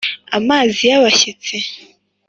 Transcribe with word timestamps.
amazi 0.37 0.81
y’abashyitsi 0.89 1.55